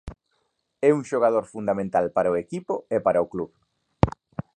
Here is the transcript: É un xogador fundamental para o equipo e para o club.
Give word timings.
É 0.87 0.89
un 0.97 1.03
xogador 1.11 1.45
fundamental 1.53 2.05
para 2.15 2.33
o 2.33 2.39
equipo 2.43 2.73
e 2.95 2.97
para 3.05 3.23
o 3.25 3.29
club. 3.33 3.51